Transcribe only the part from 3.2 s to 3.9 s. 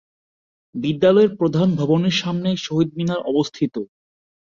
অবস্থিত।